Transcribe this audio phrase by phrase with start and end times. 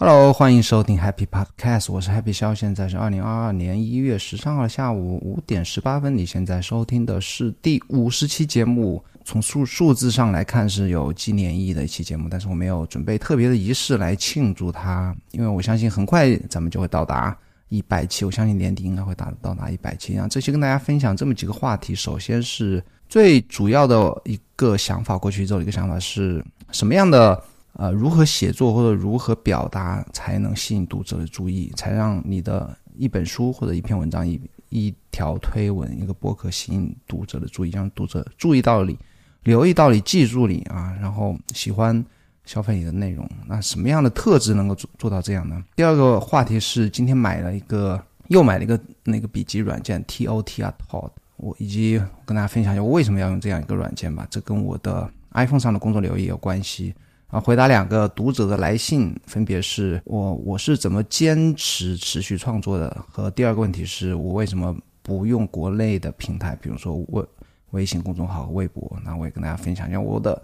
[0.00, 6.16] Hello，欢迎收听 Happy Podcast，我是 Happy 肖，现在是二零二二年一月十三号下午五点十八分。
[6.16, 17.36] 你现在收听的是第五十期节目，从数数字上来看是有纪念意义的一期节目，但是我没有准备特别的仪式来庆祝它，因为我相信很快咱们就会到达
[17.68, 20.14] 一百期，我相信年底应该会达到达一百期。
[20.14, 26.40] 然后这期跟大家分享这么几个话题，首先是最主要的一个想法，过去之后一个想法是
[26.70, 27.42] 什么样的？
[27.78, 38.98] 呃，如何写作或者如何表达才能吸引读者的注意，才让你的一本书或者一篇文章、一一条推文、一个博客吸引读者的注意，让读者注意到你、
[39.44, 42.04] 留意到你、记住你啊，然后喜欢
[42.44, 43.24] 消费你的内容。
[43.46, 45.64] 那什么样的特质能够做做到这样呢？
[45.76, 54.26] 第二个话题是今天买了一个，又买了一个那个笔记软件 T O T 啊 t o 我以及跟大家分享一下我为什么要用这样一个软件吧。
[54.28, 56.92] 这跟我的 iPhone 上的工作流也有关系。
[57.28, 67.24] 啊，回答两个读者的来信，分别是我我是怎么坚持持续创作的，和第二个问题是我为什么不用国内的平台，比如说微
[67.72, 68.96] 微信公众号和微博。
[69.04, 70.40] 那我也跟大家分享一下我的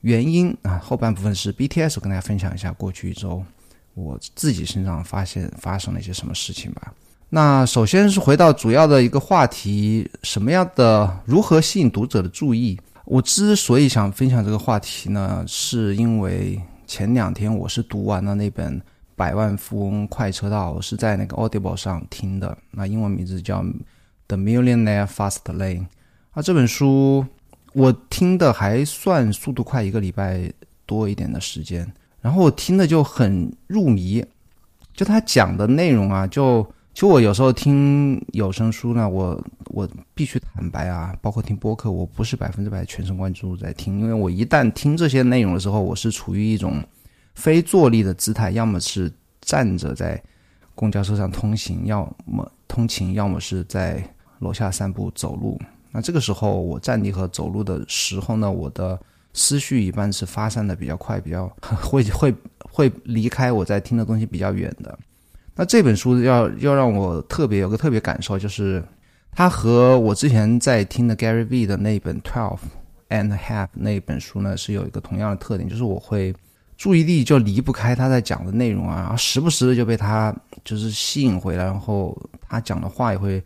[0.00, 0.78] 原因啊。
[0.78, 3.44] 后半部分是 BTS，跟大家分享一下过去一周
[3.92, 6.94] 我自己身上发现发生了一些什么事情吧。
[7.28, 12.80] 那首先是回到主要的一个话题，什么样的如何吸引读者的注意？
[13.04, 18.78] 我之所以想分享这个话题呢，是因为前两天我是读完了那本
[19.16, 22.56] 《百万富翁快车道》，是在那个 Audible 上听的。
[22.70, 23.62] 那英文名字叫
[24.28, 25.80] 《The Millionaire Fast Lane》
[26.30, 26.40] 啊。
[26.40, 27.26] 这本书
[27.72, 30.52] 我听的还算速度快，一个礼拜
[30.86, 31.92] 多一点的时间。
[32.20, 34.24] 然后我听的就很入迷，
[34.94, 36.66] 就他讲的内容啊，就。
[36.94, 46.82] 其实我有时候听有声书呢，我我必须坦白啊，包括听播客，我不是百分之百全神贯注在听，因为我一旦听这些内容的时候，我是处于一种
[47.34, 50.22] 非坐立的姿态，要么是站着在
[50.74, 54.02] 公交车上通行，要么通勤，要么是在
[54.40, 55.58] 楼下散步走路。
[55.90, 59.00] 那这个时候我站立和走路的时候呢，我的
[59.32, 61.48] 思绪一般是发散的比较快，比较
[61.82, 62.34] 会会
[62.70, 64.98] 会离开我在听的东西比较远的。
[65.54, 68.82] 那这本书要要让我特别有个特别感受，就是
[69.30, 72.58] 它和我之前在听的 Gary V 的那本 Twelve
[73.10, 76.34] and Half 那本书呢，是有一个同样的特点，就是我会
[76.78, 82.16] 注意力就离不开他在讲的内容啊，然后时不时的就被他就是吸引回来，然后
[82.48, 83.42] 他讲的话也会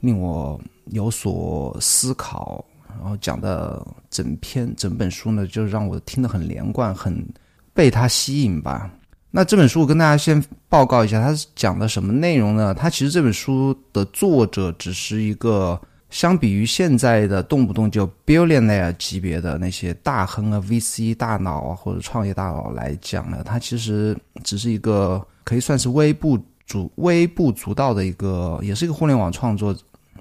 [0.00, 2.62] 令我有所思考，
[3.00, 7.26] 然后讲的整篇整本书呢，就让我听得很连贯，很
[7.72, 8.90] 被他吸引吧。
[9.36, 12.72] 那这本书我跟大家先报告一下，它是讲的什么内容呢？
[12.72, 29.76] 它其实这本书的作者只是一个，相比于现在的动不动就 billionaire 级别的那些大亨啊、VC 大佬啊或者创业大佬来讲呢，他其实只是一个可以算是微不足微不足道的一个，也是一个互联网创作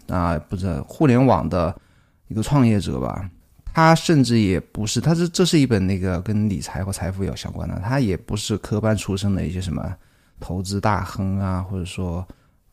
[0.07, 1.73] 啊，不是互联网的
[2.27, 3.29] 一个创业者吧。
[3.75, 9.93] 他甚至也不是，他是这是一本那个跟理财和财富有相关的，他也不是科班出身的一些什么
[10.39, 12.25] 投资大亨啊，或者说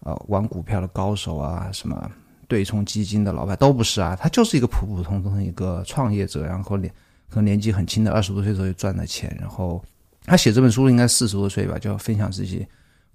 [0.04, 2.08] 呃玩股票的高手啊，什么
[2.46, 6.88] 对冲基金的老板都不是啊，他就是一个普普通通的一个创业者，然后年
[7.28, 9.84] 可能年纪很轻的二十多岁时候就赚了钱，然后
[10.24, 12.64] 他写这本书应该四十多岁吧，就分享自己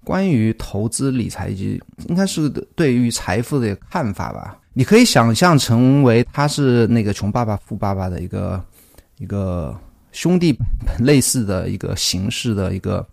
[0.04, 4.58] 关于投资理财以及应该是对于财富的看法吧。
[4.78, 8.64] 你可以想象成为他是那个穷爸爸富爸爸的一个
[9.16, 9.76] 一个
[10.12, 10.56] 兄弟
[11.02, 13.04] 类似的一个形式的一个，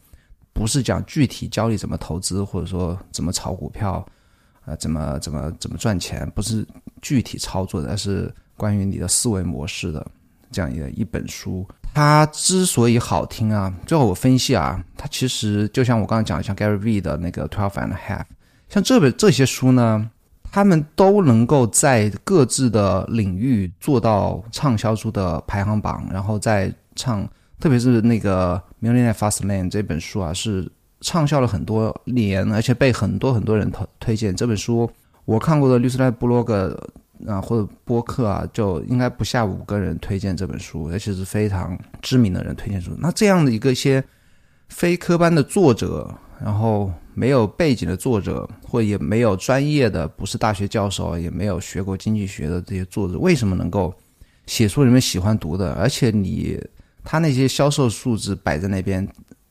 [0.54, 4.06] 不是讲具体教你怎么投资或者说怎么炒股票，
[4.64, 6.64] 啊怎么怎么怎么赚钱，不是
[7.02, 10.06] 具体操作的，而是关于你的思维模式的
[10.52, 11.68] 这样一个一本书。
[11.96, 18.26] 它之所以好听啊，最后我分析啊，它其实就像我刚刚讲，像 Gary V 的那个 Twelve and a Half，
[18.70, 20.12] 像这本这些书呢。
[20.56, 27.28] 他们都能够在各自的领域做到畅销书的排行榜，然后在唱，
[27.60, 30.72] 特别是那个《Millionaire Fast Lane》这本书啊，是
[31.02, 34.34] 畅销了很多年，而且被很多很多人推推荐。
[34.34, 34.90] 这本书
[35.26, 36.82] 我看过的律师在布洛格
[37.28, 42.92] 啊或者播客啊，就应该不下五个人推荐这本书，而且是非常知名的人推荐书。
[42.98, 44.02] 那这样的一个一些
[44.70, 46.10] 非科班的作者，
[46.42, 46.90] 然后。
[47.16, 53.94] 没有背景的作者，或也没有专业的，不是大学教授，也没有学过经济学的这些作者，为什么能够
[54.46, 55.74] 写出人们喜欢读的？
[55.76, 56.62] 而且你
[57.04, 59.08] 他那些销售数字摆在那边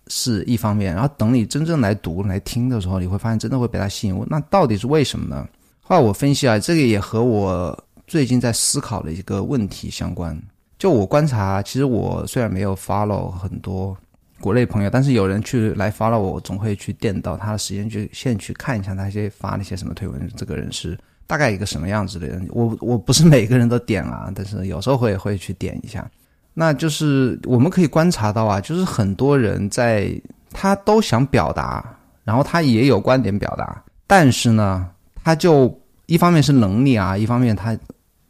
[0.09, 4.27] 是一方面，然后等你真正来读来听的时候，你会发现真的会被他吸引。
[4.29, 5.49] 那到底是为什么呢？
[5.81, 10.39] 后来我分析啊，这个也和我最近在思考的一个问题相关。
[10.79, 13.97] 就我观察，其实我虽然没有 follow 很多。
[14.45, 22.47] 国内朋友，但是有人去来发了我，我总会去电到他的时间去线去看一下他些发那些什么推文，这个人是大概一个什么样子的人。
[22.51, 26.07] 我我不是每个人都点啊，但是有时候会会去点一下。
[26.53, 30.13] 那就是我们可以观察到啊，就是很多人在
[30.51, 31.83] 他都想表达，
[32.23, 34.87] 然后他也有观点表达，但是呢，
[35.25, 35.75] 他就
[36.05, 37.75] 一方面是能力啊，一方面他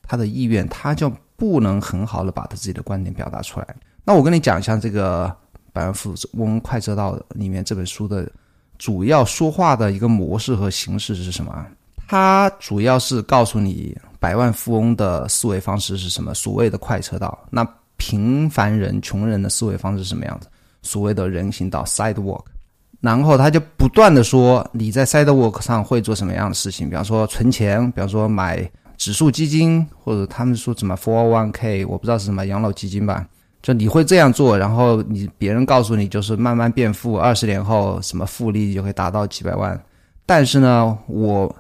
[0.04, 3.66] 他的意愿，他就不能很好的把他自己的观点表达出来。
[4.04, 5.26] 那我跟你讲一下这个
[5.74, 8.30] 《百万富翁快车道》里面这本书的
[8.78, 11.66] 主要说话的一个模式和形式是什么？
[12.06, 17.36] 它主要是告诉你百万富翁的思维方式是什么，所谓的快车道。
[17.50, 17.66] 那
[17.96, 20.46] 平凡人、穷人的思维方式是什么样子？
[20.82, 22.44] 所谓的人行道 （sidewalk），
[23.00, 33.26] 然后他就不断的说你在 sidewalk 上会做什么样的事情，比方说存钱，比方说买指数基金，或者他们说什么 four one k，我不知道是什么养老基金吧？
[33.64, 39.82] 就你会这样做，然后你别人告诉你就是慢慢变富，二十年后什么复利就会达到几百万。
[40.26, 41.56] 但是呢，我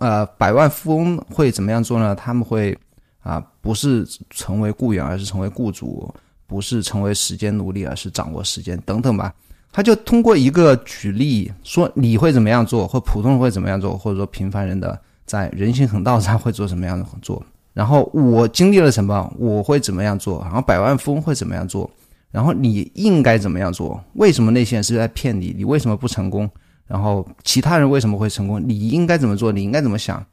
[0.00, 2.14] 呃百万富翁会怎么样做呢？
[2.14, 2.78] 他们会。
[3.26, 6.08] 啊，不是成为雇员，而是成为雇主；
[6.46, 9.34] 不是成为时间奴隶，而是掌握时间等等吧。
[9.72, 17.44] 他就通过一个举例说，你会怎么样做，或普通人会怎么样做，或者说平凡人的在人行横道上会做什么样的做。
[17.76, 20.40] 然后我经历了什么，我会怎么样做？
[20.44, 21.90] 然后百万富翁会怎么样做？
[22.30, 24.02] 然后你应该怎么样做？
[24.14, 25.54] 为什么那些人是在骗你？
[25.54, 26.48] 你为什么不成功？
[26.86, 28.66] 然后其他人为什么会成功？
[28.66, 29.52] 你应该怎么做？
[29.52, 30.24] 你应该怎么想？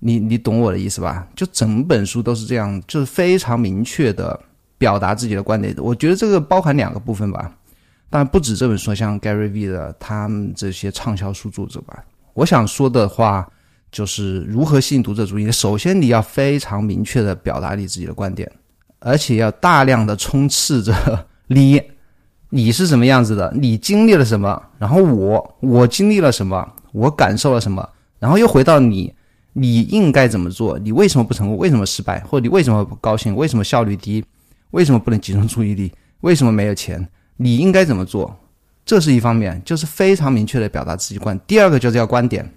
[0.00, 1.28] 你你懂我的意思吧？
[1.36, 4.40] 就整本书都是这样，就是非常明确的
[4.76, 5.72] 表达自己的观点。
[5.78, 7.54] 我觉得这个包含两个部分吧，
[8.08, 12.04] 但不止这本书，像 Gary V 的他们这些畅销书作者吧。
[12.34, 13.48] 我想说的话
[13.90, 15.50] 就是如何吸引读者注意。
[15.50, 18.50] 首先，你要非常明确的表达你自己的观点，
[18.98, 21.80] 而且要大量的充斥着你，
[22.48, 27.88] 你是什么样子的，你经历了什么，然后我我经历了什么，我感受了什么，
[28.18, 29.12] 然后又回到你。
[29.52, 30.78] 你应该怎么做？
[30.78, 31.56] 你为什么不成功？
[31.58, 32.20] 为什么失败？
[32.20, 33.34] 或者你为什么不高兴？
[33.34, 34.24] 为什么效率低？
[34.70, 35.92] 为什么不能集中注意力？
[36.20, 37.04] 为什么没有钱？
[37.36, 38.32] 你应该怎么做？
[38.86, 41.38] 这是一方面，就是非常明确的表达自己观。
[41.48, 42.48] 第二个就是要观点。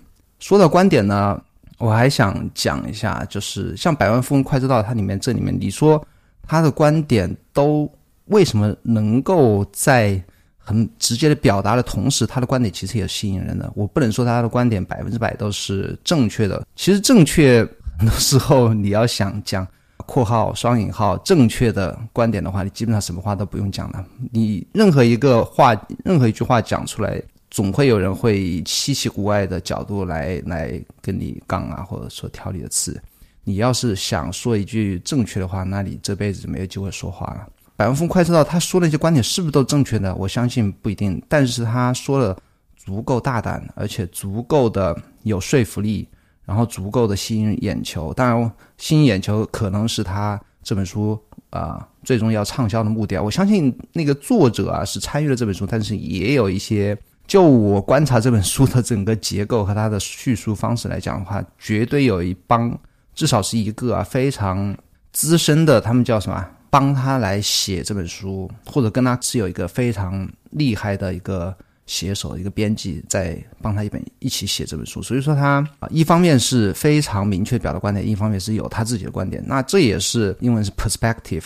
[0.43, 1.41] 说到观点呢，
[1.77, 6.05] 我还想讲一下，就是像《百万富翁快车道》它里面这里面，你说
[6.45, 7.89] 他的观点都
[8.25, 10.21] 为什么能够在？
[10.65, 13.69] 很直接的表达的同时，他的观点其实也吸引人的。
[13.75, 16.65] 我不能说他的观点百分之百都是正确的。
[16.73, 17.67] 其实正确
[17.99, 19.67] 很多时候你要想讲
[20.07, 24.05] （括号双引号）正确的观点的话，你基本上什么话都不用讲了。
[24.31, 25.75] 你任何一个话，
[26.05, 27.21] 任何一句话讲出来，
[27.53, 32.99] 总会有人会以稀奇古怪的角度来来跟你杠啊，或者说挑你的刺。
[33.43, 37.47] 你要是想说一句正确的话，那你这辈子没有机会说话了。
[37.75, 40.15] 百万富翁快车道，他说那些观点是不是都正确的？
[40.15, 42.35] 我相信不一定，但是他说的
[42.75, 46.07] 足够大胆，而且足够的有说服力，
[46.45, 48.11] 然后足够的吸引眼球。
[48.15, 51.21] 当然，吸引眼球可能是他这本书
[51.51, 53.21] 啊最终要畅销的目的啊。
[53.21, 62.77] 我相信那个作者啊是参与了这本书，但是也有一些，就我观察这本书的整个结构和它的叙述方式来讲的话，绝对有一帮，
[63.15, 64.75] 至少是一个啊非常
[65.11, 66.45] 资深的，他们叫什么？
[66.69, 71.55] 帮他来写这本书，或者跟他是有一个非常厉害的一个
[71.85, 74.99] 写手、一个编辑在帮他一本一起写这本书。
[74.99, 79.43] 所以说，他啊一方面是非常明确表达观点，一方面是有他自己的观点。
[79.45, 81.45] 那这也是英文是 perspective。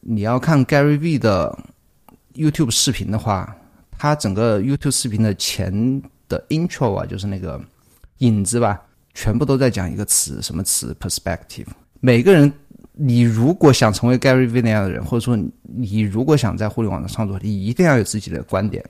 [0.00, 1.58] 你要看 Gary V 的
[2.34, 3.54] YouTube 视频的话，
[4.04, 7.58] 他整个 YouTube 视频的前的 intro 啊，就是那个
[8.18, 8.78] 影子吧，
[9.14, 11.68] 全部都在讲一个词，什么词？perspective。
[12.00, 12.52] 每个人。
[12.96, 18.84] 你如果想成为 Gary V 那样的人，或者说你如果想在互联网上创作，你一定要有自己的观点。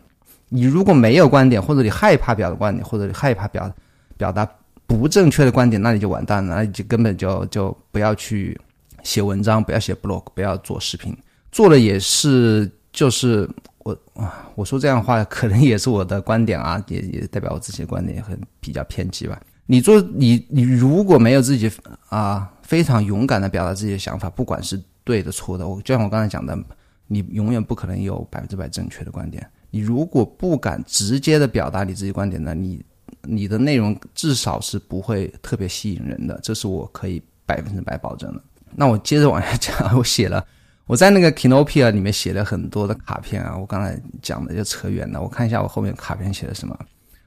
[0.50, 3.74] 你如果没有观点，或者你害怕表达观点，或者你害怕表
[4.18, 4.46] 表达
[4.86, 8.60] 不正确的观点，那你就完蛋了，那你就根本就就不要去
[9.02, 11.16] 写文章，不要写 blog，不要做视频。
[11.50, 13.48] 做了也是，就是
[13.84, 19.40] 我啊，我说这样的话，可能也是我的观点啊，也也代表我自己的观点，很比较偏激吧。
[19.66, 21.70] 你做你你如果没有自己
[22.08, 22.50] 啊。
[22.64, 25.68] 非常勇敢的表达自己的想法，不管是对的错的。
[25.68, 26.58] 我就像我刚才讲的，
[27.06, 29.46] 你永远不可能有百分之百正确的观点。
[29.70, 32.82] 你如果不敢直接的表达你自己观点呢，你
[33.20, 38.42] 你的内容至少是不会特别吸引人的，这是我可以百分之百保证的。
[38.74, 40.42] 那我接着往下讲， 我写了
[40.86, 43.56] 我在那个 Kinopia 里面写了很多的卡片啊。
[43.56, 46.78] 我刚才讲的就扯远了，我看一下我后面卡片写了什么。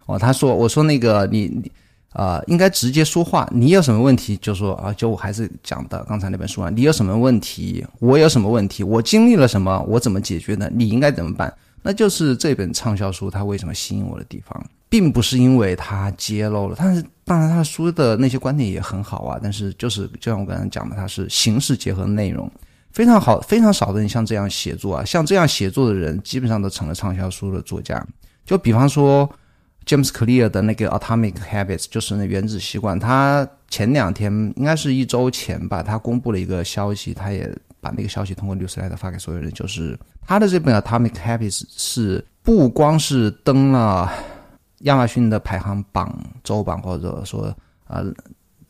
[0.05, 1.71] 哦，他说我说那个你你。
[2.13, 3.47] 啊，应该直接说话。
[3.51, 6.69] 你有什么问题就说啊，就我还是讲的刚才那本书啊。
[6.71, 10.67] 你有什么问题，我有什么问题，我经历了什么，我怎么解决的？
[10.73, 11.53] 你应该怎么办？
[11.83, 22.49] 那就是这本畅销书它为什么吸引我的地方，并不是因为它揭露了，但是当然他的书的那些观点也很好啊，但是就是就像我刚才讲的，它是形式结合内容，
[22.91, 28.05] 非常好，非常少的人像这样写作啊，像这样写作的人基本上都成了畅销书的作家，
[28.45, 29.29] 就比方说。
[29.85, 44.11] James Clear 的那个 Atomic Habits 就是那原子习惯，他前两天应该是一周前吧，他公布了一个消息，他也把那个消息通过 Newsletter 发给所有人，就是他的这本 Atomic Habits 是不光是登了
[44.79, 47.55] 亚马逊的排行榜周榜，或者说
[47.87, 48.03] 呃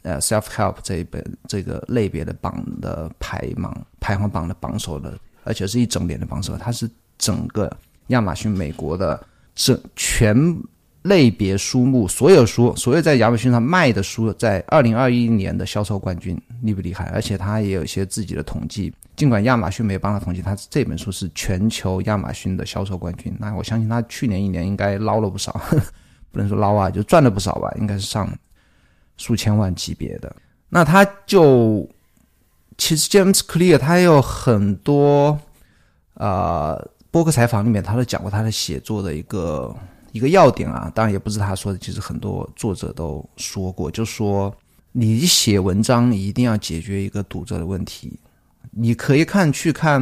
[0.08, 7.72] 呃 Self Help 这一本这个类别的榜的排榜排行榜的榜首的，而且是一整年的榜首，它是整个
[8.08, 9.22] 亚马逊美国的
[9.54, 10.58] 整全。
[11.04, 17.06] 类别书目，所有书，所有在亚马逊上卖的书，在二零二一年的销售冠军，厉不厉害？
[17.14, 23.34] 而且他也有一些自己的统计，尽管亚马逊没有帮他统计，他这本书是全球亚马逊的销售冠军。
[23.40, 25.58] 那我相信他去年一年应该捞了不少，
[26.30, 28.30] 不能说捞啊，就赚了不少吧，应该是上
[29.18, 30.36] 数千万级别的。
[30.70, 31.88] 那他就
[32.78, 35.38] 其实 James Clear 他有很多
[36.14, 36.78] 啊，
[37.12, 39.76] 播客采访里面他都讲过他的写作的一个。
[40.14, 44.52] 一个要点啊，当然也不是他说的，其实很多作者都说过，就说
[44.92, 48.18] 你写文章一定要解决一个读者的问题。
[48.72, 50.02] 你可以看去看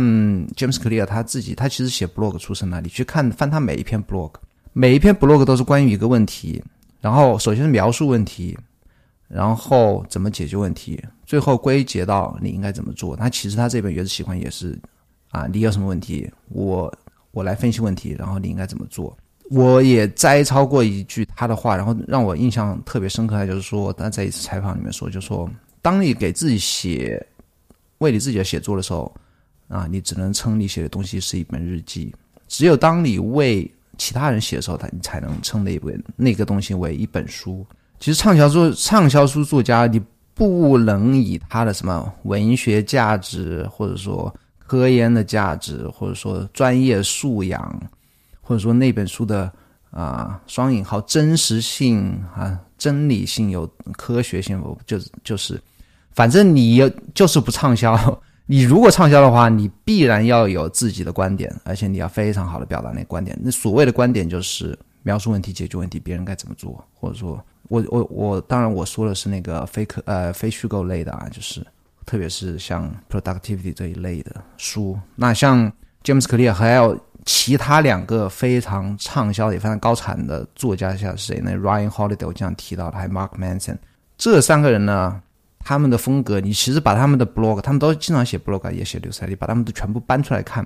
[0.54, 4.32] James Clear 他自己，他其实写 blog 出身的，你去看翻他每一篇 blog，
[4.72, 6.64] 每一篇 blog 都是关于一个问题，
[7.02, 8.58] 然后首先是描述问题，
[9.28, 13.16] 然后怎么解决问题，最后归结到你应该怎么做。
[13.18, 14.78] 那其实他这本原子习惯也是
[15.32, 16.94] 啊，你有什么问题，我
[17.32, 19.18] 我来分析问题，然后你应该怎么做。
[19.52, 23.36] 我也摘抄过一句他的话，然后让我印象特别深刻。
[23.36, 25.50] 他就是说，他在一次采访里面说，就说，
[25.82, 27.24] 当你给自己写，
[28.00, 29.14] 为你自己的写作的时候，
[29.68, 32.12] 啊，你只能称你写的东西是一本日记；
[32.48, 37.66] 只有当你为其他人写的时候，他你才能称那本那个东西为一本书。
[38.00, 40.02] 其实畅销书畅销书作家，你
[40.34, 47.82] 不能以他的什么文学价值，或者说科研的价值，或者说专业素养。
[48.48, 49.52] 或者说那本书的
[49.90, 55.60] 啊双引号真实性啊真理性有科学性，我就是就是，
[56.12, 58.22] 反正你就是不畅销。
[58.46, 63.36] 你如果畅销的话，你必然要有自己的观点，而且你要非常好的表达那观点。
[63.42, 71.66] 那所谓的观点就是描述问题、解决问题，别人该怎么做，或者说，我我我当然我说的是那个非可呃非虚构类的啊，就是
[72.06, 75.00] 特别是像 productivity 这一类的书。
[75.16, 75.72] 那像
[76.04, 77.00] James Clear 还有。
[77.28, 83.78] 其他两个非常畅销也非常高产的作家像谁呢？Ryan Holiday 我经常提到的，还有 Mark Manson，
[84.16, 85.20] 这三个人呢，
[85.58, 90.64] 他们的风格，你其实把他们的 blog，他们都经常写 blog，也写流彩，你把他们都全部搬出来看，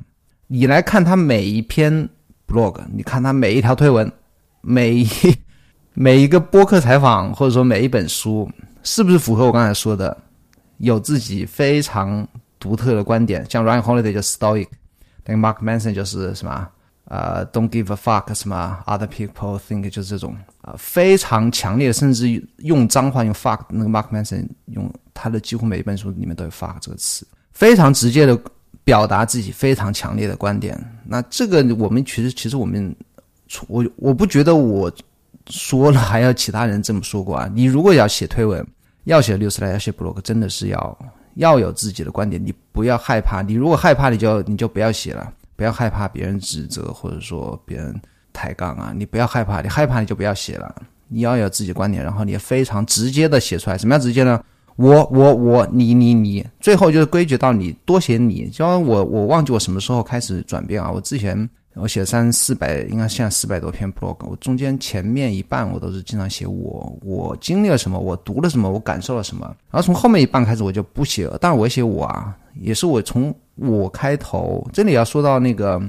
[0.48, 2.10] 你来看他每一篇
[2.46, 4.12] blog，你看他每一条推文，
[4.62, 5.08] 每一
[5.94, 8.50] 每一个播客采访，或者说每一本书，
[8.84, 10.16] 是不是符合我刚才说的，
[10.78, 12.28] 有自己非常
[12.60, 13.46] 独特的观点？
[13.50, 14.68] 像 Ryan Holiday 叫 Stoic。
[15.25, 16.68] 那个 Mark Manson 就是什么？
[17.06, 23.62] 呃，Don't give a fuck 什么？Other people think 就是这种啊，非常强烈，甚至用脏话用 fuck。
[23.70, 28.39] 那个 Mark Manson 用他的几乎每一本书里面都有 fuck 这个词，非常直接的
[28.84, 30.80] 表达自己非常强烈的观点。
[31.04, 32.96] 那这个我们其实其实我们
[33.68, 34.91] 我我不觉得我
[35.48, 37.50] 说了还要其他人这么说过啊。
[37.53, 38.65] 你如果要写推文，
[39.06, 40.98] 要写六十来，要写 blog，真的是要。
[41.36, 43.41] 要有自己的观点，你不要害怕。
[43.41, 47.98] 你如果害怕，你就你就不要写了，不要害怕别人指责或者说别人
[48.34, 48.91] 抬杠啊。
[48.94, 50.75] 你不要害怕，你害怕你就不要写了。
[51.08, 53.77] 你要有自己的观点，然后你非常直接的写出来。
[53.77, 54.44] 什么样直接呢？
[54.75, 58.50] 我我我你你你，最后就是规矩到你多写你。
[58.50, 60.91] 就我我忘记我什么时候开始转变啊？
[60.91, 61.50] 我之前。
[61.75, 64.17] 我写了三四百，应该现在四百多篇 blog。
[64.25, 69.45] 我中间前面一半我都是经常写我我经历了什么，我读了什么，我感受了什么。
[69.71, 71.38] 然后从后面一半开始我就不写了。
[71.39, 74.67] 但是我写我啊，也是我从我开头。
[74.73, 75.79] 这里要说到那个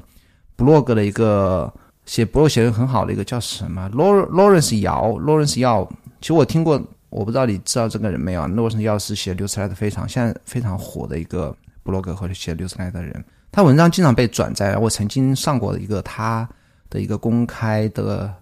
[0.57, 1.73] blog 的一个
[2.05, 5.91] 写 blog 写的很好的一个叫什么 Lawrence 姚 Lawrence 姚。
[6.21, 13.25] 其实我听过，我不知道你知道这个人没有？Lawrence 姚是写 newsletter 非常现在非常火的一个 blog 或者写流出来的人。
[13.53, 16.49] 他文章经常被转载，我曾经上过一个他
[16.89, 18.33] 的一个公开的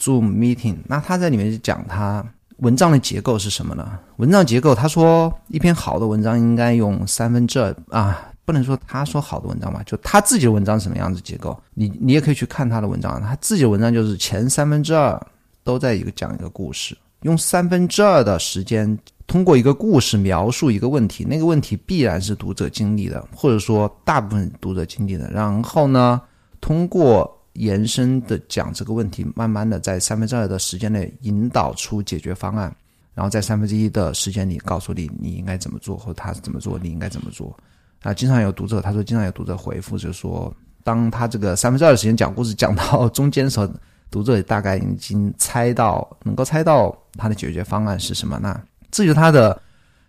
[0.00, 2.24] Zoom meeting，那他在里面就讲他
[2.58, 3.98] 文章的结构是什么呢？
[4.16, 15.20] 文章结构，他说一篇好的文章应该用三分之二啊，不能说他说好的文章嘛，就他自己的文章什么样子结构，你你也可以去看他的文章，他自己的文章就是前三分之二
[15.62, 18.98] 都在一个讲一个故事，用三分之二的时间。
[19.26, 25.30] 通过一个故事描述一个问题，那个问题必然是读者经历的，或者说大部分读者经历的。
[25.30, 26.20] 然后呢，
[26.60, 32.74] 通过延伸的讲这个问题，慢慢的在三分之二的时间内引导出解决方案，
[33.14, 37.56] 然后在三分之一的时间里告诉你你应该怎么做，或者他怎么做，你应该怎么做。
[38.02, 43.66] 啊，经常有读者他说，经常有读者回复就是说，当他这个三分之二的时间讲故事讲到中间的时候，
[44.10, 48.38] 读者大概已经猜到，能够猜到他的解决方案是什么。
[48.42, 48.60] 那
[48.94, 49.60] 这就是他的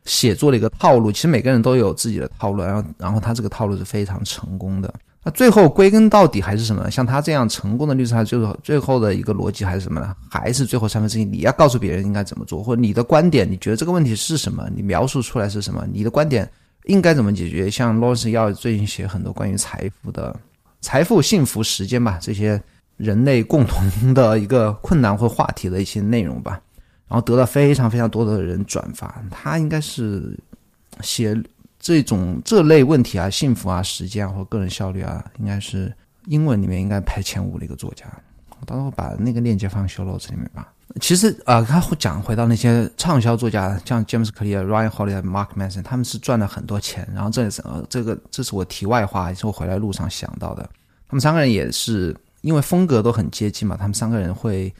[0.05, 1.11] 写作的一个套路。
[1.11, 4.93] 其实每个人都有自己的套路，然后然后他这个套路是非常成功的。
[5.23, 6.91] 那最后归根到底还是什么？
[6.91, 10.15] 像他这样成功的律师，他就是最后的一个逻辑还是什么呢？
[10.29, 14.69] 还是最后三分之一，你要告诉别人应该怎么做，或者你的观点，你觉得这个问题是什么？
[14.75, 15.83] 你描述出来是什么？
[15.91, 16.47] 你的观点
[16.83, 17.71] 应该怎么解决？
[17.71, 20.35] 像罗斯要最近写很多关于财富的、
[20.79, 22.61] 财富、幸福、时间吧，这些
[22.97, 26.61] 人类共同的一个困难或话题的一些内容吧，
[27.07, 29.23] 然后得到非常非常多的人转发。
[29.31, 30.37] 他应该是
[31.01, 31.35] 写。
[31.77, 35.93] 这种这类问题啊，幸福啊，时间啊，或个人效率啊，应该是
[36.25, 38.05] 英文里面应该排前五的一个作家。
[38.59, 40.73] 我到时候把那个链接放 show notes 里面吧。
[40.99, 47.07] 其实啊，他会讲回到那些畅销作家，像 James Clear、Ryan Holiday、Mark Manson，他们是赚了很多钱。
[47.13, 50.67] 然后这是呃，这个这是我题外话，也是我回来路上想到的。
[51.07, 54.73] 他们三个人也是因为风格都很接近嘛，他们三个人会。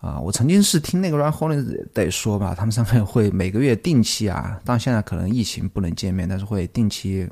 [0.00, 7.28] 啊，我曾经是听那个 Run Holiday 说吧，他们三个会每个月定期啊，当然现在可能疫情不能见面，但是会定期，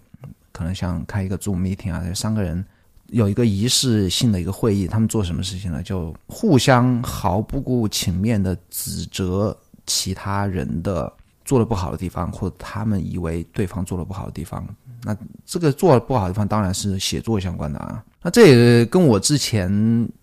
[0.50, 2.64] 可能像开一个 Zoom meeting 啊，这三个人
[3.06, 5.80] 有一个仪式性的一个会议，他们做什么事情呢？
[5.80, 9.56] 就互相毫不顾情面的指责
[9.86, 11.12] 其他人的
[11.44, 14.66] 做的不好的地方，或者他们以为对方做的不好的地方。
[15.04, 18.04] 那这个做的不好的地方当然是写作相关的啊。
[18.22, 19.70] 那这也跟我之前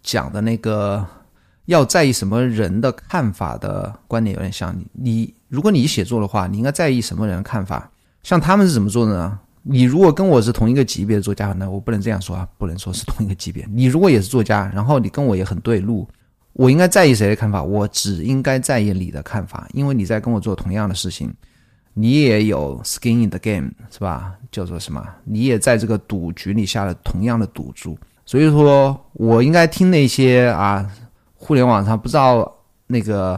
[0.02, 1.08] 讲的那个。
[1.66, 4.86] 要在意什么人的看法的观点有点像你。
[4.94, 7.90] 你如果你写作的话，你应该在意什么人的看法？
[8.24, 9.40] 像他们是怎么做的呢？
[9.62, 13.66] 你如果跟我是同一个级别的作家，那我不能这样说啊，不能说是同一个级别。
[13.72, 16.06] 你如果也是作家，然后你跟我也很对路，
[16.52, 17.64] 我应该在意谁的看法？
[17.64, 21.34] 我只应该在意你的看法，因为你在跟我做同样的事情，
[21.94, 24.34] 你也有 skin in the game，是吧？
[24.52, 25.02] 叫做什么？
[25.24, 30.90] 你也在这个赌局里下了同样的赌注，所以说我应该听那些啊。
[31.44, 32.50] 互联网上不知道
[32.88, 33.38] 那个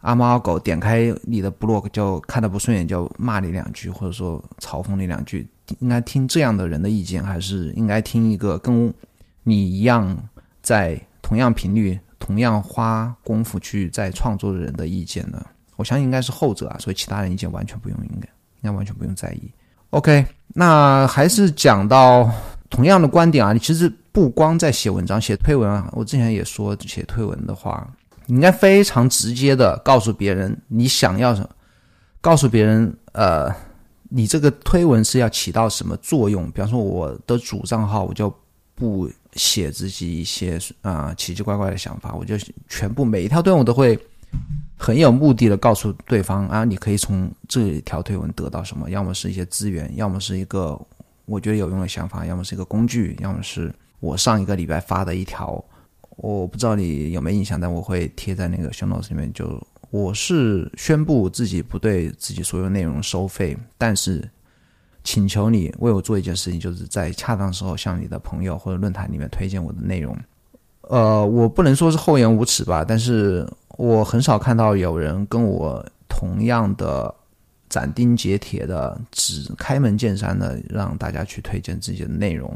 [0.00, 8.92] 阿猫阿狗点开你的 blog 就看的不顺眼就骂你两句或者说嘲讽你两句，应该听这样的人的意见，还是应该听一个跟
[9.44, 10.16] 你一样
[10.62, 15.40] 在同样频率、同样花功夫去在创作的人的意见呢？
[15.76, 18.28] 我相信应该是后者啊，所以其他人意见完全不用，应该
[18.62, 19.50] 应该完全不用在意。
[19.90, 22.28] OK，那还是讲到
[22.74, 23.90] 同样的观点啊，你其实。
[24.14, 27.84] 不光在写文章、写推文啊，我之前也说，写推文的话，
[28.26, 31.48] 你应该非常直接的告诉别人你想要什么，
[32.20, 33.52] 告诉别人，呃，
[34.10, 36.48] 你这个推文是要起到什么作用。
[36.52, 38.32] 比方说，我的主账号，我就
[38.76, 42.36] 不写自己一些啊奇奇怪怪的想法，我就
[42.68, 43.98] 全部每一条推文我都会
[44.78, 50.80] 很有目的的告诉对方啊，你可以从这条推文得到什么，要么是一些资源，要么是一个
[51.26, 53.72] 我觉得有用的想法，要么是一个工具，要么是。
[54.00, 55.64] 我上一个礼拜发的一条，
[56.16, 59.32] 我不知道你有没有印象，但我会贴在那个 show notes 里面。
[59.32, 59.58] 就
[59.88, 64.28] 我是宣布自己不对自己所有内容收费，但是
[65.02, 70.14] 请求你为我做一件事情，就是在恰当时候向你的朋友或者论坛里面推荐我的内容。
[70.82, 77.14] 呃，我不能说是厚颜无耻吧，但是我很少看到有人跟我同样的
[77.68, 82.50] 斩钉截铁的、只开门见山的让大家去推荐自己的内容。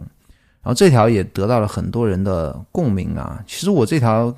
[0.62, 3.42] 然后这条也得到了很多人的共鸣啊！
[3.46, 4.34] 其实我这条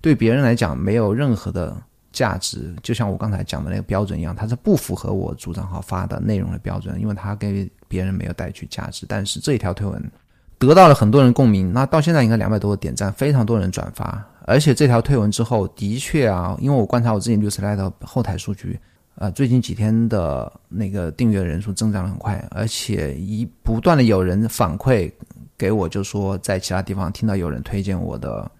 [0.00, 1.74] 对别人来讲没有任何的
[2.12, 9.06] 价值，就像我刚才讲的那个标准一样，它是不符合我主账号发的内容的标准，因为它给别人没有带去价值。
[9.08, 10.10] 但是这一条推文
[10.58, 14.22] 得到了很多人共鸣，那到现在应该两百多个点赞，非常多人转发。
[14.46, 18.78] 而且这条推文之后，的确啊，因为我观察我自己 newsletter 后台数据，
[19.16, 25.10] 呃，最近几天的那个订阅人数增长的很快，而且一不断的有人反馈。
[25.58, 28.50] 给我就说在其他地方听到有人推荐我的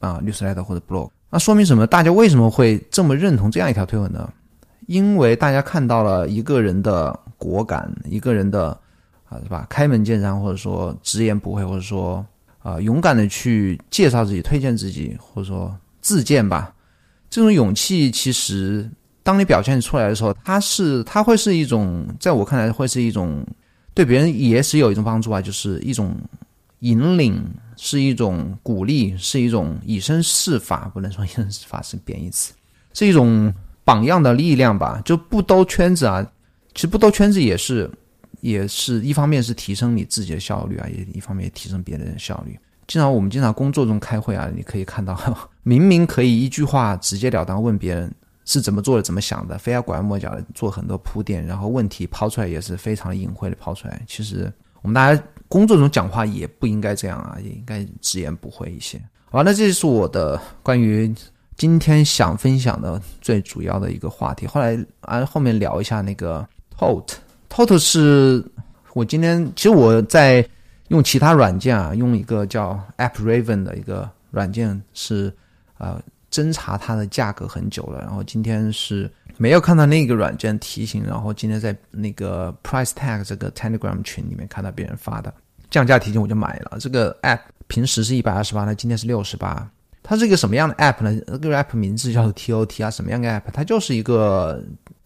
[0.00, 1.86] 啊律师 letter 或者 blog，那说明什么？
[1.86, 4.30] 大家为什么会这么认同这样一条推文呢？
[4.86, 8.78] 因为大家看到了一个人的果敢，一个人的
[9.30, 9.66] 啊是吧？
[9.70, 12.22] 开门见山，或者说直言不讳，或者说
[12.58, 16.70] 啊勇敢的去介绍自己、推荐自己，或者说自荐吧。
[17.30, 18.86] 这种勇气其实
[19.26, 23.44] 当你表现出来的时候，它是它会是一种，在我看来会是一种。
[23.92, 26.14] 对别人也是有一种帮助啊，就是一种
[26.80, 27.42] 引领，
[27.78, 32.52] 是一种鼓励，是一种以身试法，不能说以身试法是贬义词，
[32.92, 33.50] 是一种
[33.84, 35.00] 榜样的力量吧。
[35.02, 36.22] 就不兜圈子啊，
[36.74, 37.90] 其实不兜圈子也是，
[38.42, 42.54] 也是一方面是提升你自己的效率啊，也一方面提升别人效率。
[42.86, 45.18] 经常我们经常工作中开会啊，你可以看到，
[45.64, 48.14] 明明可以一句话直截了当问别人
[48.46, 54.00] 是怎么做的、怎么想的，非要拐弯抹角的做很多铺垫，然后问题抛出来也是非常隐晦的抛出来。
[54.06, 58.98] 其实我们大家工作中讲话也不应该这样啊，也应该直言不讳一些。
[59.30, 61.14] 好，那这就是我的关于
[61.56, 64.46] 今天想分享的最主要的一个话题。
[64.46, 68.42] 后来啊，后面聊一下那个 Tot，Tot 是
[68.94, 70.48] 我今天其实我在。
[70.90, 75.34] 用其他软件啊，用一个叫 App Raven 的一个软件是，
[75.78, 78.00] 呃，侦查它的价格很久了。
[78.00, 85.32] 然后今天是没有看到那个软件提醒，然后今天在那个 Price Tag 这个 Telegram 群里面看到别人发的
[85.70, 86.78] 降价提醒，我就买了。
[86.80, 89.68] 这个 App 平时是一百二十八，那今天是六十八。
[90.08, 91.20] 它是一个什么样的 App 呢？
[91.26, 93.50] 这个 App 名字叫做 TOT 啊，什么样的 App？
[93.52, 94.62] 它就是一个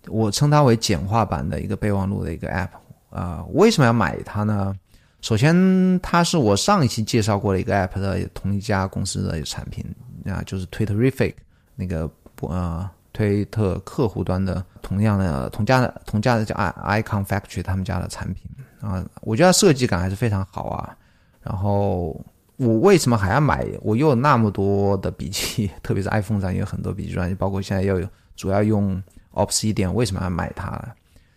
[0.08, 2.68] 我称它为简化版的一个备忘录的一个 App
[3.08, 3.42] 啊。
[3.54, 4.74] 为什么要买它呢？
[5.22, 9.82] 首先，它是我上一期介绍过的一个 App 的同一家公司的产品
[10.24, 11.34] 啊，就是 Twitterific
[11.76, 20.96] 那个呃推特客户端的同样的同家的同家的叫 i iCon Factory 他们家的产品啊，我觉得设计感还是非常好啊。
[21.42, 22.18] 然后
[22.56, 23.66] 我为什么还要买？
[23.82, 29.02] 我又有那么多的笔记，特别是 iPhone 上也有很多笔记软件，包括现在又有主要用
[29.32, 30.78] Obsidian，为什么要买它？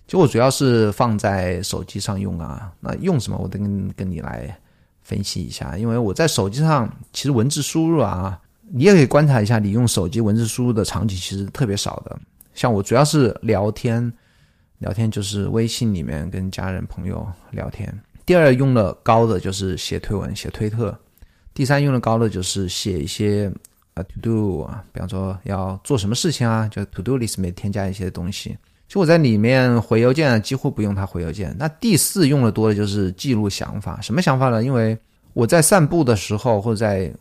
[0.06, 4.56] 就我主要是放在手机上用啊，那用什么我得跟跟你来
[5.02, 8.40] 分析一下，因为我在手机上其实文字输入啊，
[8.76, 12.20] 你也可以观察一下，你用手机文字输入的场景其实特别少的。
[12.56, 14.12] 像我主要是聊天，
[14.80, 17.88] 聊天就是微信里面跟家人朋友聊天。
[18.26, 20.98] 第二用的高的就是写推文、写推特。
[21.54, 23.46] 第三用的高的就是写一些
[23.94, 28.58] 啊 to do 啊，比方说要做什么事情啊，就 to do list 里面添加一些东西。
[28.88, 31.56] 就我在里面回邮件几乎不用它回邮件。
[31.60, 34.64] 那第四用的多的就是记录想法，什么想法呢？
[34.64, 34.98] 因为
[35.34, 37.14] 我在散步的时候或者在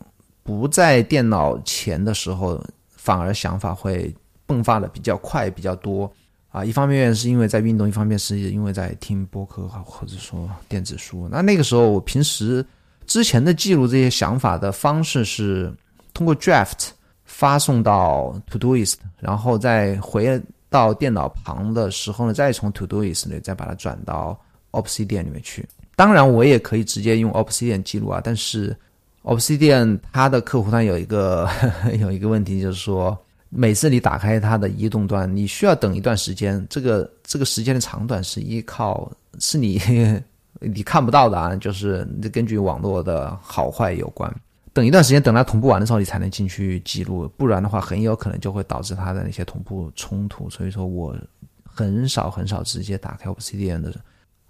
[0.43, 4.13] 不在电脑前的时候，反而想法会
[4.47, 6.11] 迸发的比较快比较多
[6.49, 6.63] 啊。
[6.63, 11.27] 一方面是因为在运动，一方面是因为在听播客或者说电子书。
[11.31, 12.65] 那那个时候我平时
[13.07, 15.73] 之前的记录这些想法的方式是
[16.13, 16.89] 通过 draft
[17.25, 20.41] 发送到 Todoist，然后再回。
[20.73, 24.35] 到电脑旁的时候呢，再从 Todoist 里再把它转到
[24.71, 25.63] Obsidian 里面去。
[25.95, 28.19] 当然，我也可以直接用 Obsidian 记录啊。
[28.23, 28.75] 但是
[29.23, 31.49] Obsidian 它的客户端有一个
[31.99, 33.17] 有一个问题，就是说
[33.49, 36.65] 每次你打开它的移动端，你需要等一段时间。
[36.69, 39.81] 这个这个时间的长短是依靠是你
[40.59, 44.33] 你看不到的啊，就是根据网络的好坏有关。
[44.73, 50.49] 等一段时间，等它同步完的时候，你才能进去记录，不然的话，很有可能就会导致它的那些同步冲突。
[50.49, 51.15] 所以说我
[51.63, 53.93] 很少很少直接打开 Obsidian 的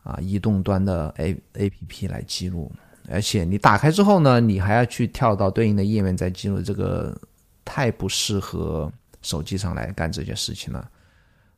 [0.02, 2.72] 啊移动端的 A A P P 来记录，
[3.10, 7.16] 而且你打开之后呢，你还要去跳到对应的页面再进入，这个
[7.66, 10.89] 太不适合手机上来干这件事情了。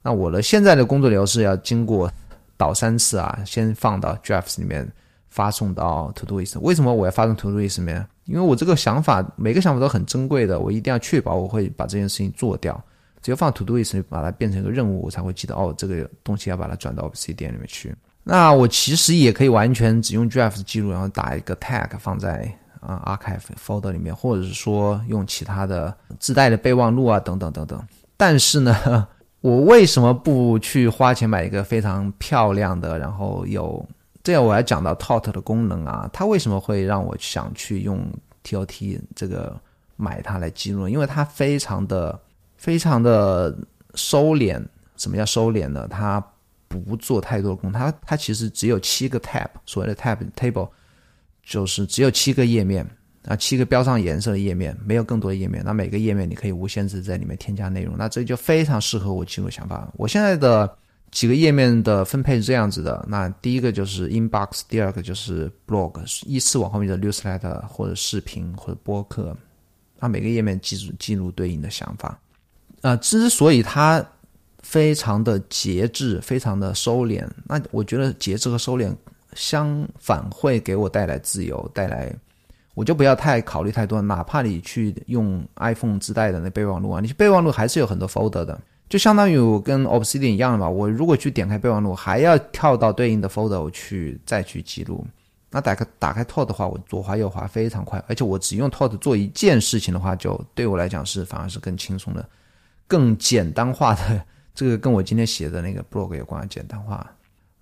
[0.01, 2.11] 那我的现在的工作流是要经过
[2.57, 4.89] 导三次啊，先放到 Drafts 里面。
[5.27, 8.07] 发送到 To Do List 为什么我要发送 Todoist 呢？
[8.23, 12.81] 因为我这个想法，每个想法都很珍贵的，我一定要确保我会把这件事情做掉。
[13.21, 17.93] 只有放 To Do List，把它变成一个任务，我才会记得哦，这个东西要把它转到 Obsidian 里面去。
[18.27, 27.79] 那我其实也可以完全只用 Draft 记录，然后打一个 Tag 放在啊 Archive Folder 里面，或者是说用其他的自带的备忘录啊等等等等。
[28.17, 29.07] 但是呢，
[29.41, 33.87] 我为什么不去花钱买一个非常漂亮的，然后有
[34.23, 38.03] 这样我要讲到 Tot 的功能啊，它为什么会让我想去用
[38.43, 39.55] Tot 这个
[39.97, 40.89] 买它来记录？
[40.89, 42.19] 因为它非常的
[42.57, 43.55] 非常的
[43.93, 44.59] 收敛。
[44.97, 45.85] 什么叫收敛呢？
[45.89, 46.25] 它
[46.67, 50.69] 不做太多功，它它其实只有七个 tab，所谓的 tab table
[51.43, 52.85] 就是只有七个页面
[53.25, 55.63] 啊，七个标上颜色的页面，没有更多的页面。
[55.65, 59.91] 那每个页面你可以无限制在里面添加内容，那这就非常适合我记录想法。
[59.95, 60.77] 我现在的。
[61.11, 65.93] 几个页面的分配是这样子的，那第一个就是 inbox，第二个就是 blog，
[66.25, 69.33] 依次往后面的 newsletter 或者视频或者播客，
[69.97, 72.19] 那每个页面记住记录对应的想法。
[72.81, 74.05] 啊，之所以它
[74.65, 78.91] 非常的节制，非常的收敛，那我觉得节制和收敛
[79.33, 82.11] 相反会给我带来自由，带来
[82.73, 88.59] 我就不要太考虑太多，哪怕你去用 iPhone 自带的那备忘录啊，你备忘录还是有很多 folder 的。
[88.89, 95.05] 就相当于我跟 Obsidian 一样的嘛，我如果去点开备忘录，还要跳到对应的 folder 去再去记录。
[95.51, 102.27] 那打开打开 Tot 的话，我左滑右滑非常快，而且我只用 Tot 做一件事情的话，就对我来讲是反而是更轻松的、
[102.87, 104.25] 更简单化的。
[104.55, 107.05] 这个跟我今天写的那个 blog 有关，简单化。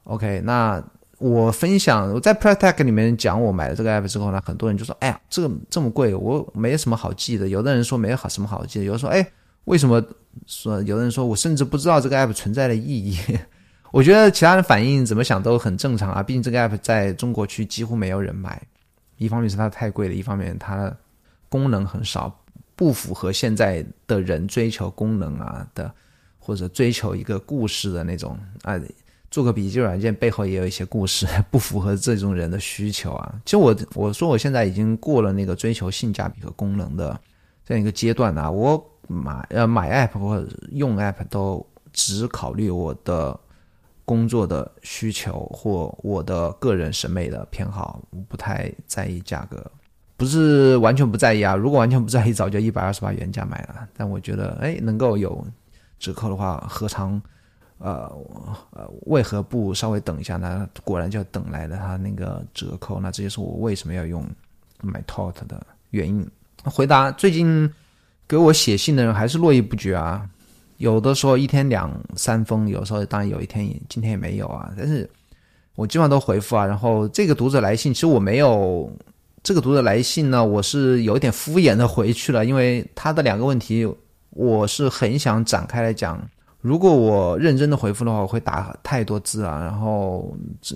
[0.05, 0.81] OK，那
[1.17, 9.27] 我分享我在 Protect 里面讲我买了这个 app 之后呢，很多人就说：“哎呀，这个这么贵，我没什么好记的。”有的人说没有好什么好记的，有的说：“哎，
[9.65, 10.01] 为什么？”
[10.47, 13.17] 说有的人说我甚至不知道这个 app 存在的意义。
[13.91, 18.61] 我觉得其他人反应怎么想都很正常啊，毕竟这个 app 在中国区几乎没有人买。
[19.17, 20.91] 一方面是它太贵了，一方面它
[21.47, 22.35] 功能很少，
[22.75, 25.93] 不符合现在的人追求功能啊的，
[26.43, 28.79] 或者追求一个故事的那种啊。
[29.31, 33.35] 做个笔记软件背后也有一些故事， 不符合这种人的需求啊。
[33.43, 37.19] 其实我我说我现在已经过了那个追求性价比和功能的
[37.65, 38.51] 这样一个阶段啊。
[38.51, 43.35] 我买呃买 app 或者用 app 都只考虑我的
[44.05, 49.65] 工作的需求或我的个人审美的偏好，不太在意价格。
[50.15, 53.87] 不是完全不在意啊，如果完全不在意，早就一百二十八原价买了。
[53.97, 55.43] 但我觉得，哎，能够有
[56.03, 57.21] 折扣的话，何尝？
[57.79, 58.09] 呃
[58.71, 60.69] 呃，为何不稍微等一下呢？
[60.85, 64.25] 果然就等来了他那个折扣，那这就是我为什么要用
[64.81, 66.25] 买 Tot 的原因。
[66.63, 67.69] 回答最近
[68.25, 70.25] 给我写信的人还是络绎不绝啊，
[70.77, 75.09] 有的时候一天两三封，有时候当然有一天今天也没有啊，但是
[75.75, 76.65] 我基本上都回复啊。
[76.65, 78.89] 然后这个读者来信，其实我没有
[79.41, 83.85] 这个读者来信呢，我是有一点敷衍的回去了，因为他的两个问题，
[84.33, 86.21] 我是很想展开来讲。
[86.61, 89.59] 如果我认真的回复的话，我会打太多字啊。
[89.59, 90.33] 然后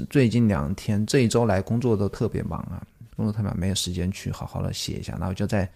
[0.09, 2.83] 最近两天这一周来工作都特别忙啊，
[3.15, 5.15] 工作特别忙，没有时间去好好的写一下。
[5.17, 5.69] 那我就在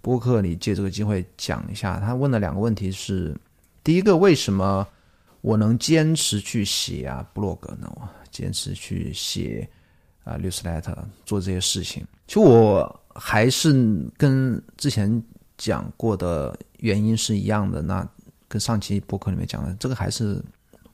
[0.00, 2.00] 播客里借这个机会讲一下。
[2.00, 3.36] 他问的两个问题是：
[3.84, 4.84] 第一个，为什么
[5.42, 7.88] 我能坚持去写啊？blog 呢？
[8.32, 9.68] 坚持去写
[10.24, 12.04] 啊，newsletter 做这些事情。
[12.26, 13.72] 其实我还是
[14.16, 15.22] 跟之前
[15.56, 17.80] 讲过的原因是一样的。
[17.80, 18.06] 那
[18.48, 20.42] 跟上期博客里面讲的，这个还是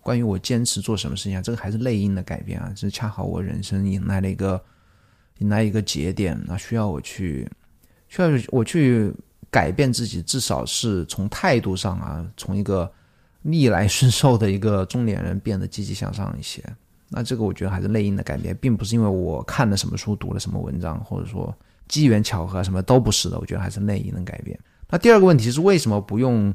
[0.01, 4.62] 关于我坚持做什么事情啊，这个还是内因的改变啊，是恰好我人生迎来了一个
[5.38, 7.51] 迎来一个节点，那需要我去
[8.09, 9.12] 需要我去
[9.51, 12.90] 改变自己，至少是从态度上啊，从一个
[13.42, 16.62] 逆来顺受的一个中年人变得积极向上一些。
[17.09, 21.53] 那这个我觉得还是内因的改变，并不是因为我看了什么书、读了什么文章，或者说
[21.88, 24.59] 机缘巧合什么都不是的，我觉得还是内因的改变。
[24.90, 26.55] 那第二个问题是为什么不用？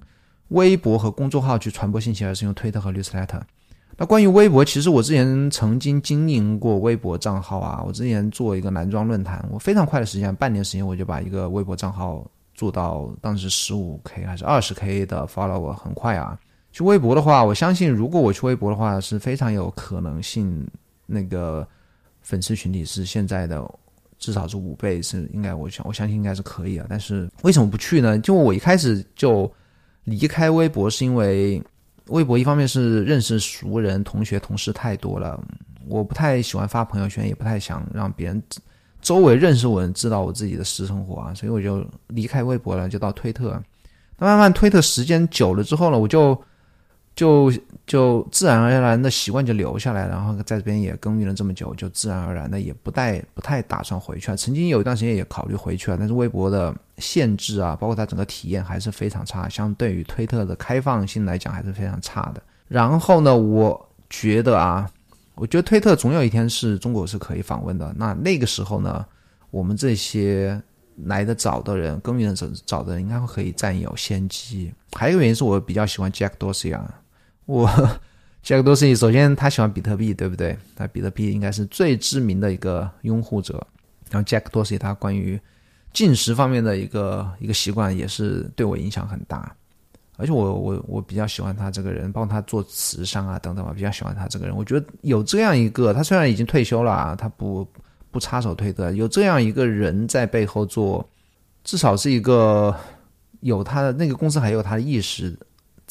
[0.50, 3.42] 微博和公众号去传播信息，而是用推特和 newsletter。
[3.98, 7.82] 那关于微博，其实我之前曾经经营过微博账号啊。
[7.88, 16.38] 我之前做一个男装论坛，我非常快的时间，半年时间，我就把一个微博账号做到当时十五 k 还是二十 k 的 follow，很快啊。
[16.72, 20.68] 去微博的话，我相信如果我去微博的话，是非常有可能性，
[21.08, 21.68] 那个
[22.22, 23.64] 粉丝群体是现在的
[24.24, 26.86] 至少是五倍，是应该我想我相信应该是可以啊。
[26.90, 28.18] 但是为什么不去呢？
[28.20, 29.52] 就我一开始就。
[30.06, 31.64] 离开微博是因为
[32.08, 35.42] 微博一方面是认识熟人、同学、同事太多了，
[35.88, 38.44] 我不太喜欢发朋友圈，也不太想让别人
[39.02, 43.52] 周围认识我人知道我自己的私生活啊，所以我就离开微博了，就到推特。
[44.18, 46.38] 那慢慢推特时间久了之后呢，我就。
[47.16, 47.54] 就
[47.86, 54.38] 就自然而然的习惯就留下来，然后在这边也耕耘了这么久，就自然而然的也不带不太打算回去了。
[54.38, 62.42] 曾经有一段时间也考虑回去了，但是微博的限制啊，包括它整个体验还是非常差，相对于推特的开放性来讲还是非常差的。
[62.68, 64.90] 然后呢，我觉得啊，
[65.36, 67.94] 我觉得推特总有一天是中国是可以访问的。
[67.96, 69.06] 那那个时候呢，
[69.52, 70.60] 我们这些
[71.06, 74.74] 来的早的人，耕耘的早早的人，应该会可以占有先机。
[74.94, 76.92] 还有一个原因是我比较喜欢 Jack Dorsey 啊。
[77.46, 77.68] 我
[78.44, 80.58] Jack Dosey 首先他喜欢比特币，对不对？
[80.78, 83.66] 那比特币应该是最知名的一个拥护者。
[84.10, 85.40] 然后 Jack Dosey 他关于
[85.92, 89.56] 进食方面的一个一个习惯也是对我影响很大。
[90.16, 94.56] 而且我我我比较喜欢他这个人，包括他做慈善啊等等吧，比较喜欢他这个人。
[94.56, 97.68] 我觉得有这样一个，他虽然已经退休了啊，他不
[98.12, 101.04] 不插手推特，有这样一个人在背后做，
[101.64, 102.76] 至少是一个
[103.40, 105.36] 有他的那个公司还有他的意识。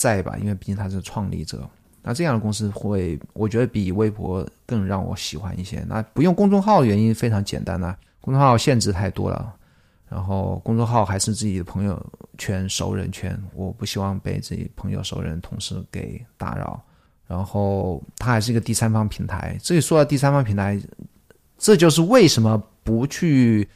[0.03, 1.69] 在吧，因为毕竟他是创立者，
[2.03, 5.85] 那这样的公司会，我觉得比微博更让我喜欢一些。
[5.87, 9.55] 那不用公众号的原因非常简单呐，公众号限制太多了，
[10.09, 12.05] 然后公众号还是自己的朋友
[12.37, 16.83] 圈、熟人圈，我不希望被自己朋友、熟人、同事给打扰。
[17.29, 20.79] 然后它还是一个第三方平台，这里说到第三方平台，
[21.57, 23.69] 这就是为什么不去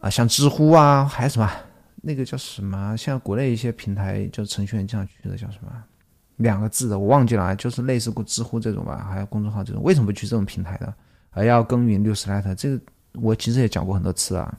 [0.00, 1.50] 啊，像知乎啊，还有什么？
[2.04, 2.94] 那个叫什么？
[2.96, 5.70] 像国内一些平台，就程序员经常去的叫什么？
[6.36, 9.82] 两个字的我忘记了，就是类似过知乎这种吧，还有公众号这种。
[9.82, 10.92] 为什么不去这种平台的，
[11.30, 12.54] 而要耕耘 newsletter？
[12.54, 12.80] 这个
[13.14, 14.58] 我其实也讲过很多次啊。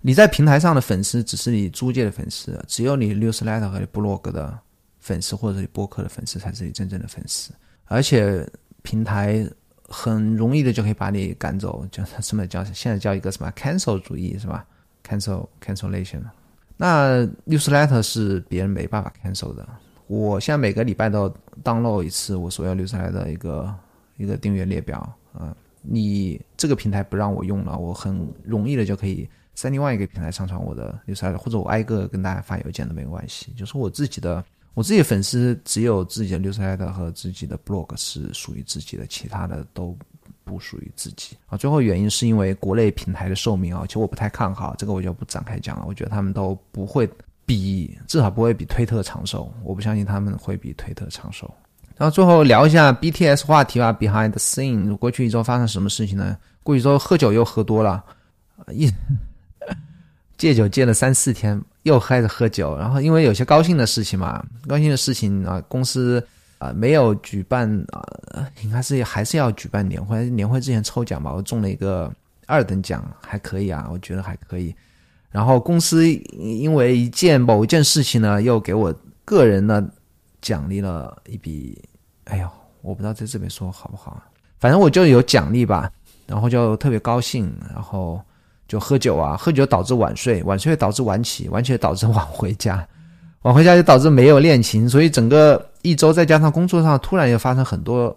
[0.00, 4.58] 你在平台上的粉丝只是你租借的粉丝，只有你 newsletter 和 blog 的
[4.98, 7.52] 粉丝或者你播客的粉丝才是你真正的粉丝。
[7.84, 8.48] 而且
[8.82, 9.46] 平台
[9.84, 14.66] 很容易的就可以把你赶走，叫什么叫现在叫一个什么 cancel 主义是吧
[15.06, 16.22] ？cancel cancellation。
[16.82, 19.64] 那 newsletter 是别人没办法 cancel 的。
[20.08, 23.72] 我现在每个礼拜都 download 一次我所要留下来的一个
[24.16, 24.98] 一个订阅列表
[25.32, 25.56] 啊。
[25.80, 33.52] 你这个平台不让我用了，我很容易的就可以在另外一个平台上传我的 newsletter，或者我挨个跟大家发邮件都没关系。
[33.56, 39.96] 就是我自己的，我自己粉丝只有自己的 newsletter 和自己的 blog 是属于自己的，其他的都
[40.44, 41.56] 不属于自己啊。
[41.56, 45.84] 最后原因是因为国内平台的寿命啊，其实我不太看好这个，我就不展开讲了。
[45.86, 47.08] 我觉得他们都不会
[47.44, 51.52] 比，至少不会比推特长寿，我不相信他们会比推特长寿。
[51.96, 54.96] 然后最后聊一下 BTS 话题吧，Behind the Scene。
[54.96, 56.36] 过去一周发生什么事情呢？
[56.62, 58.02] 过去一周喝酒又喝多了，
[58.70, 58.90] 一
[60.38, 62.76] 戒酒戒了三四天，又开始喝酒。
[62.76, 66.26] 然后因为有些高兴的事情嘛，高兴的事情啊，公司
[66.62, 68.02] 啊没有举办啊，
[68.62, 70.28] 应该是还是要举办年会。
[70.30, 72.12] 年会之前抽奖吧，我中了一个
[72.46, 74.74] 二等奖，还可以啊，我觉得还可以。
[75.30, 78.94] 然后公司因为一件某一件事情呢，又给我
[79.24, 79.86] 个人呢。
[80.42, 81.80] 奖励了一笔，
[82.24, 84.20] 哎呦，我不知道在这边说好不好，
[84.58, 85.88] 反正我就有奖励吧，
[86.26, 88.20] 然后就特别高兴，然后
[88.66, 92.84] 就喝酒啊，喝酒导致晚睡，晚睡导致晚起，晚起导致晚回家，
[93.42, 98.16] 晚回家就导致没有练琴，所以整个一周再加上工作上突然又发生很多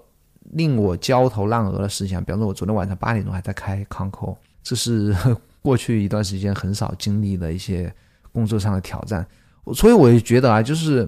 [0.51, 5.15] 令我焦头烂额的事情，比方说我昨天晚上八点钟还在开康扣， 这是
[5.61, 7.93] 过去一段时间很少经历的一些
[8.31, 9.25] 工作上的挑战，
[9.73, 11.07] 所以我就觉得啊，就是。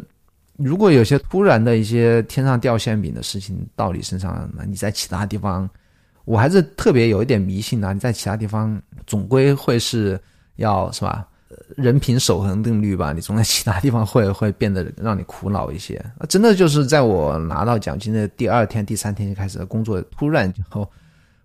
[0.60, 5.70] 如果有些突然的一些天上掉馅饼的事情到你身上，那你在其他地方，
[6.26, 7.94] 我还是特别有一点迷信的。
[7.94, 10.20] 你在其他地方总归会是
[10.56, 11.28] 要是吧？
[11.76, 15.96] 人品守恒定律吧，你总在其他地方会 会变得让你苦恼一些。
[16.18, 20.90] 啊真的就是在我拿到奖金的第二天、第三天就开始工作，突然后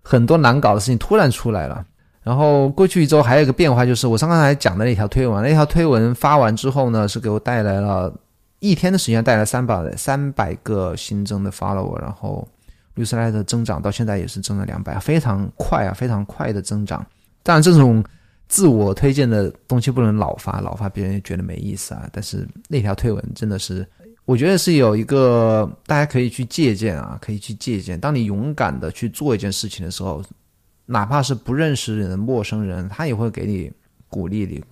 [0.01, 1.85] 很多难搞的事情突然出来了。
[2.23, 8.13] 然后过去一周还有一个变化，就是我上刚才讲的那条推文，那条推文发完之后呢，是给我带来了。
[8.59, 12.47] 一天的时间带来三百三百个新增的 follow，然后
[12.93, 17.05] 绿色 e 的增长到现在也是增了两百，非常快啊，非常快的增长。
[17.43, 18.01] 但，这种
[18.53, 22.07] 自我推荐的东西不能老发，老发别人也觉得没意思啊。
[22.13, 23.83] 但是那条推文真的是，
[24.25, 27.99] 我觉得是有一个大家可以去借鉴啊，可以去借鉴。
[27.99, 30.23] 当你勇敢的去做一件事情的时候，
[30.85, 33.71] 哪怕是不认识的陌生人，他也会给你
[34.07, 34.63] 鼓励你。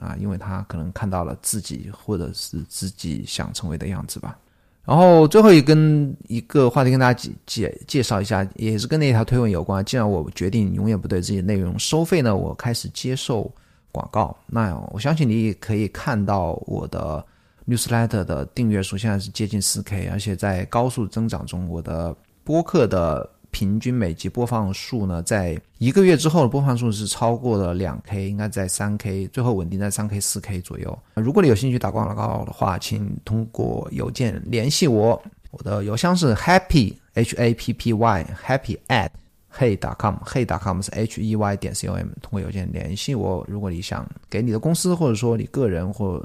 [0.00, 4.36] 啊，因为他可能看到了自己或者是自己想成为的样子吧。
[4.84, 9.84] 然后最后一跟一个话题跟大家介介介绍一下，也是跟那条推文有关。
[9.84, 13.50] 既然我决定永远不对自己内容收费呢，我开始接受
[13.92, 14.36] 广告。
[14.46, 17.24] 那我相信你也可以看到我的
[17.66, 21.68] newsletter 的订阅数现在是接近四 K，而且在高速增长中。
[21.68, 22.14] 我的
[22.44, 23.30] 播客的。
[23.50, 30.98] 平均每集播放数呢，在一个月之后的播放数是超过了两 K，应该在三 K，最后稳定在三 K、四 K 左右。
[31.14, 39.10] 如果你有兴趣打广告的话，请通过邮件联系我，我的邮箱是 happy h a p p y happy at
[39.52, 43.44] hey dot com hey dot com 是 h e y 点 c o m，通过邮件联系我。
[43.48, 46.24] 如果你想给你的公司，或者说你个人，或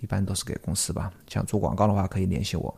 [0.00, 2.74] 一般都是给公司吧，想做广告的话，可以联系我。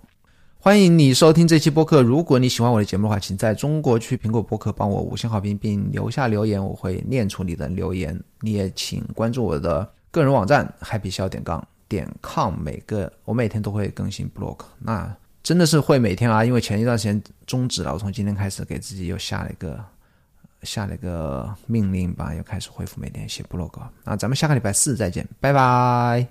[0.67, 2.03] 欢迎你收听这期播客。
[2.03, 8.21] 如果你喜欢我的节目的话，请在中国区苹果播客帮我五星好评，并留下留言，我会念出你的留言。
[8.41, 14.59] 你也请关注我的个人网站 happy 笑点杠点 com，每个我每天都会更新 blog。
[14.81, 19.79] 那真的是会每天啊，因为前一段时间终止了，我从今天开始给自己又下了一个
[20.65, 23.71] 下了一个命令吧，又开始恢复每天写 blog。
[24.03, 26.27] 那咱们下个礼拜四再见，拜拜。